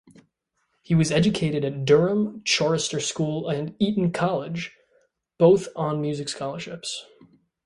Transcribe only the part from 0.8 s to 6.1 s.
He was educated at Durham Chorister School and Eton College, both on